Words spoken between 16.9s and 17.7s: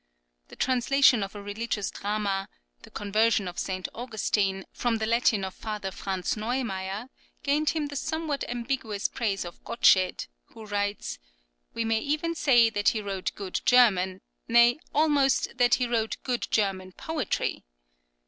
poetry."